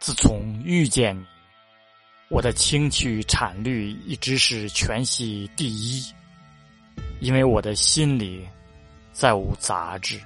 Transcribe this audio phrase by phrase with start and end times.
[0.00, 1.26] 自从遇见你
[2.30, 6.02] 我的氢气产率一直是全系第一
[7.20, 8.48] 因为我的心里
[9.12, 10.18] 再无杂质。